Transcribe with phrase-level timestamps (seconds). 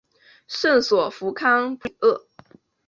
[0.47, 2.27] 圣索弗康普里厄。